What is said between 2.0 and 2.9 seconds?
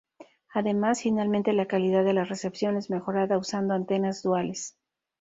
de la recepción es